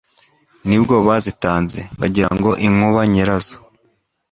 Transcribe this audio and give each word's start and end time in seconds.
Ni 0.67 0.77
bwo 0.81 0.95
bazitanze, 1.07 1.79
Bagira 1.99 2.29
ngo 2.37 2.51
inkuba 2.67 3.01
nyirazo 3.11 3.57